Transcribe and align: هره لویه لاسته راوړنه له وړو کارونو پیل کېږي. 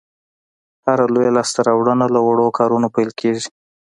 هره 0.85 1.05
لویه 1.13 1.31
لاسته 1.37 1.59
راوړنه 1.67 2.05
له 2.15 2.19
وړو 2.27 2.47
کارونو 2.57 2.87
پیل 2.95 3.09
کېږي. 3.19 3.47